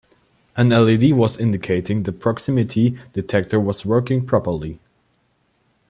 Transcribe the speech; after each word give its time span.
An 0.57 0.69
LED 0.69 1.11
was 1.13 1.37
indicating 1.37 2.01
the 2.01 2.11
proximity 2.11 2.97
detector 3.13 3.59
was 3.59 3.85
working 3.85 4.25
properly. 4.25 4.79